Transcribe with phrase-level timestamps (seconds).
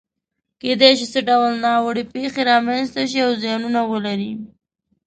[0.61, 4.31] کېدای شي څه ډول ناوړه پېښې رامنځته شي او زیانونه ولري؟